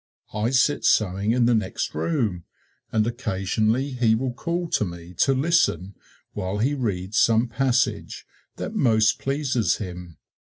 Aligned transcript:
I 0.33 0.49
sit 0.49 0.83
sewing 0.83 1.29
in 1.31 1.45
the 1.45 1.53
next 1.53 1.93
room, 1.93 2.45
and 2.91 3.05
occasionally 3.05 3.91
he 3.91 4.15
will 4.15 4.33
call 4.33 4.67
to 4.69 4.83
me 4.83 5.13
to 5.19 5.35
listen 5.35 5.93
while 6.33 6.57
he 6.57 6.73
reads 6.73 7.19
some 7.19 7.47
passage 7.47 8.25
that 8.55 8.73
most 8.73 9.19
pleases 9.19 9.75
him. 9.77 10.17